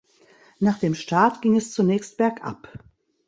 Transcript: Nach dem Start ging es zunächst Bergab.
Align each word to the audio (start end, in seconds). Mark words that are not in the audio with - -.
Nach 0.57 0.79
dem 0.79 0.95
Start 0.95 1.43
ging 1.43 1.55
es 1.55 1.73
zunächst 1.73 2.17
Bergab. 2.17 2.73